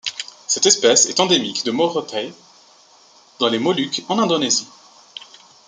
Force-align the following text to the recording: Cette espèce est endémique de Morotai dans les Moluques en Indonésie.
Cette 0.47 0.65
espèce 0.65 1.05
est 1.05 1.19
endémique 1.19 1.63
de 1.63 1.69
Morotai 1.69 2.33
dans 3.37 3.49
les 3.49 3.59
Moluques 3.59 4.01
en 4.09 4.17
Indonésie. 4.17 4.67